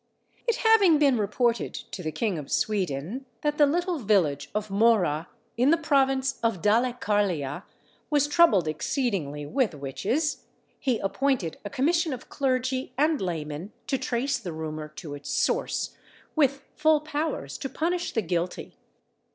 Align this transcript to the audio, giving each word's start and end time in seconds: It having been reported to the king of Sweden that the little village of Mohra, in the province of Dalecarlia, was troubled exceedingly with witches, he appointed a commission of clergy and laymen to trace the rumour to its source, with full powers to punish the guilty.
It 0.47 0.55
having 0.55 0.97
been 0.97 1.19
reported 1.19 1.75
to 1.75 2.01
the 2.01 2.11
king 2.11 2.39
of 2.39 2.51
Sweden 2.51 3.27
that 3.41 3.59
the 3.59 3.67
little 3.67 3.99
village 3.99 4.49
of 4.55 4.69
Mohra, 4.71 5.27
in 5.57 5.69
the 5.69 5.77
province 5.77 6.39
of 6.41 6.59
Dalecarlia, 6.59 7.65
was 8.09 8.25
troubled 8.27 8.67
exceedingly 8.67 9.45
with 9.45 9.75
witches, 9.75 10.45
he 10.79 10.97
appointed 10.97 11.59
a 11.63 11.69
commission 11.69 12.13
of 12.13 12.29
clergy 12.29 12.93
and 12.97 13.21
laymen 13.21 13.73
to 13.85 13.99
trace 13.99 14.39
the 14.39 14.53
rumour 14.53 14.87
to 14.95 15.13
its 15.13 15.29
source, 15.29 15.95
with 16.35 16.63
full 16.75 17.01
powers 17.01 17.55
to 17.59 17.69
punish 17.69 18.11
the 18.13 18.23
guilty. 18.23 18.77